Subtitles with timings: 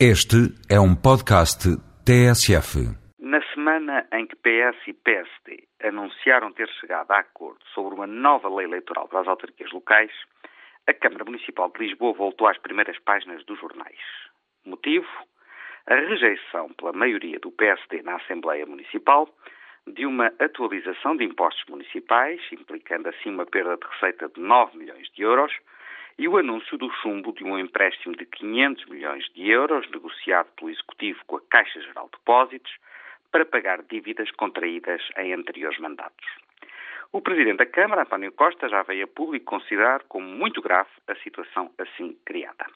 [0.00, 1.70] Este é um podcast
[2.04, 2.82] TSF.
[3.20, 8.48] Na semana em que PS e PSD anunciaram ter chegado a acordo sobre uma nova
[8.48, 10.10] lei eleitoral para as autarquias locais,
[10.88, 14.00] a Câmara Municipal de Lisboa voltou às primeiras páginas dos jornais.
[14.66, 15.06] Motivo?
[15.86, 19.28] A rejeição pela maioria do PSD na Assembleia Municipal
[19.86, 25.08] de uma atualização de impostos municipais, implicando assim uma perda de receita de 9 milhões
[25.12, 25.52] de euros,
[26.16, 30.70] e o anúncio do chumbo de um empréstimo de 500 milhões de euros, negociado pelo
[30.70, 32.72] Executivo com a Caixa Geral de Depósitos,
[33.32, 36.26] para pagar dívidas contraídas em anteriores mandatos.
[37.10, 41.16] O Presidente da Câmara, António Costa, já veio a público considerar como muito grave a
[41.16, 42.66] situação assim criada.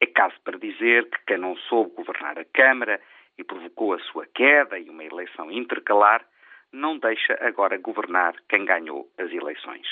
[0.00, 3.00] É caso para dizer que quem não soube governar a Câmara
[3.36, 6.24] e provocou a sua queda e uma eleição intercalar,
[6.72, 9.86] não deixa agora governar quem ganhou as eleições.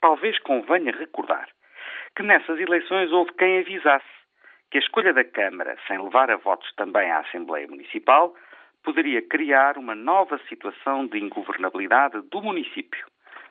[0.00, 1.48] Talvez convenha recordar
[2.16, 4.22] que nessas eleições houve quem avisasse
[4.70, 8.34] que a escolha da Câmara, sem levar a votos também à Assembleia Municipal,
[8.82, 13.06] poderia criar uma nova situação de ingovernabilidade do município,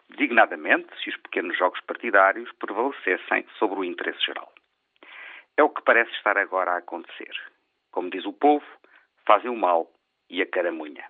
[0.09, 4.52] designadamente se os pequenos jogos partidários prevalecessem sobre o interesse geral.
[5.55, 7.31] É o que parece estar agora a acontecer.
[7.91, 8.66] Como diz o povo,
[9.25, 9.91] fazem o mal
[10.28, 11.05] e a caramunha.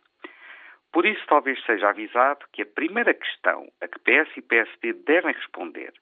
[0.91, 5.33] Por isso, talvez seja avisado que a primeira questão a que PS e PSD devem
[5.33, 5.93] responder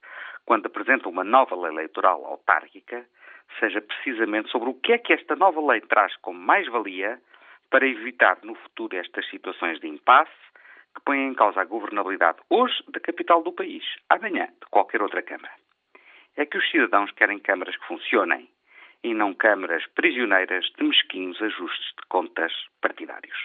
[0.45, 3.05] quando apresentam uma nova lei eleitoral autárquica
[3.59, 7.19] seja precisamente sobre o que é que esta nova lei traz como mais-valia
[7.69, 10.31] para evitar no futuro estas situações de impasse
[10.95, 15.21] que põem em causa a governabilidade hoje da capital do país, amanhã de qualquer outra
[15.21, 15.53] Câmara.
[16.35, 18.49] É que os cidadãos querem câmaras que funcionem
[19.03, 22.51] e não câmaras prisioneiras de mesquinhos ajustes de contas
[22.81, 23.37] partidários.